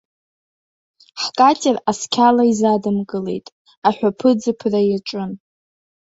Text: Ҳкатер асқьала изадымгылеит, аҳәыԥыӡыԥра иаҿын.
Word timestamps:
Ҳкатер 1.21 1.75
асқьала 1.89 2.43
изадымгылеит, 2.51 3.47
аҳәыԥыӡыԥра 3.87 4.81
иаҿын. 4.89 5.31